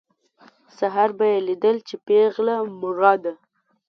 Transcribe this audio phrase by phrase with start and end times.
[0.77, 3.33] سهار به یې لیدل چې پېغله مړه ده.